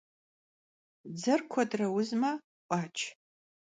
[1.15, 2.31] Dzer kuedre vuzme—
[2.67, 2.97] 'Uaç.